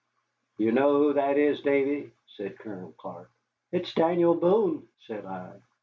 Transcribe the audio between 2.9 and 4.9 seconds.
Clark. "It's Mr. Daniel Boone,"